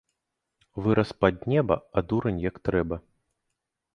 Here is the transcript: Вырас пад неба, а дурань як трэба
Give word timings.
Вырас 0.85 1.11
пад 1.25 1.35
неба, 1.51 1.77
а 1.97 2.03
дурань 2.13 2.41
як 2.49 2.55
трэба 2.69 2.95